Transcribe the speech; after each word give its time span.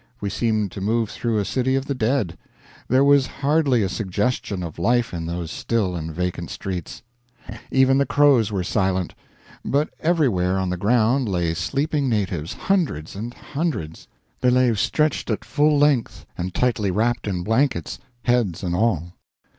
We 0.19 0.31
seemed 0.31 0.71
to 0.71 0.81
move 0.81 1.11
through 1.11 1.37
a 1.37 1.45
city 1.45 1.75
of 1.75 1.85
the 1.85 1.93
dead. 1.93 2.35
There 2.87 3.03
was 3.03 3.27
hardly 3.27 3.83
a 3.83 3.87
suggestion 3.87 4.63
of 4.63 4.79
life 4.79 5.13
in 5.13 5.27
those 5.27 5.51
still 5.51 5.95
and 5.95 6.11
vacant 6.11 6.49
streets. 6.49 7.03
Even 7.69 7.99
the 7.99 8.07
crows 8.07 8.51
were 8.51 8.63
silent. 8.63 9.13
But 9.63 9.89
everywhere 9.99 10.57
on 10.57 10.71
the 10.71 10.75
ground 10.75 11.29
lay 11.29 11.53
sleeping 11.53 12.09
natives 12.09 12.53
hundreds 12.53 13.15
and 13.15 13.31
hundreds. 13.35 14.07
They 14.39 14.49
lay 14.49 14.73
stretched 14.73 15.29
at 15.29 15.45
full 15.45 15.77
length 15.77 16.25
and 16.35 16.51
tightly 16.51 16.89
wrapped 16.89 17.27
in 17.27 17.43
blankets, 17.43 17.99
heads 18.23 18.63
and 18.63 18.75
all. 18.75 19.13